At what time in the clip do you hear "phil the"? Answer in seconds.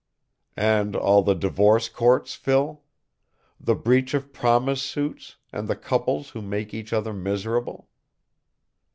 2.33-3.75